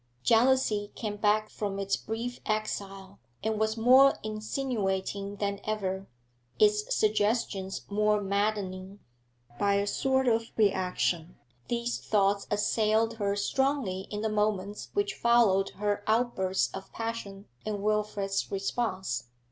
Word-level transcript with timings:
Jealousy 0.23 0.91
came 0.95 1.15
back 1.17 1.47
from 1.47 1.77
its 1.77 1.95
brief 1.95 2.39
exile, 2.47 3.19
and 3.43 3.59
was 3.59 3.77
more 3.77 4.15
insinuating 4.23 5.35
than 5.35 5.59
ever, 5.63 6.07
its 6.57 6.95
suggestions 6.95 7.85
more 7.87 8.19
maddening. 8.19 8.97
By 9.59 9.75
a 9.75 9.85
sort 9.85 10.27
of 10.27 10.45
reaction, 10.57 11.35
these 11.67 11.99
thoughts 11.99 12.47
assailed 12.49 13.17
her 13.17 13.35
strongly 13.35 14.07
in 14.09 14.21
the 14.23 14.29
moments 14.29 14.89
which 14.93 15.13
followed 15.13 15.69
her 15.77 16.03
outburst 16.07 16.75
of 16.75 16.91
passion 16.91 17.45
and 17.63 17.83
Wilfrid's 17.83 18.49
response. 18.49 19.25